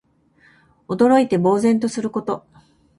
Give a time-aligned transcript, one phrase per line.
[0.89, 2.43] 驚いて呆然とすること。